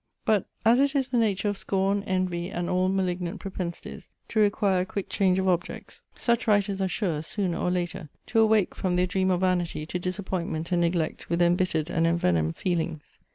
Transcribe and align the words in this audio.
But 0.25 0.47
as 0.65 0.79
it 0.79 0.95
is 0.95 1.09
the 1.09 1.19
nature 1.19 1.47
of 1.47 1.59
scorn, 1.59 2.01
envy, 2.07 2.49
and 2.49 2.67
all 2.67 2.89
malignant 2.89 3.39
propensities 3.39 4.09
to 4.29 4.39
require 4.39 4.81
a 4.81 4.85
quick 4.87 5.09
change 5.09 5.37
of 5.37 5.47
objects, 5.47 6.01
such 6.15 6.47
writers 6.47 6.81
are 6.81 6.87
sure, 6.87 7.21
sooner 7.21 7.59
or 7.59 7.69
later, 7.69 8.09
to 8.25 8.39
awake 8.39 8.73
from 8.73 8.95
their 8.95 9.05
dream 9.05 9.29
of 9.29 9.41
vanity 9.41 9.85
to 9.85 9.99
disappointment 9.99 10.71
and 10.71 10.81
neglect 10.81 11.29
with 11.29 11.39
embittered 11.39 11.91
and 11.91 12.07
envenomed 12.07 12.55
feelings. 12.55 13.19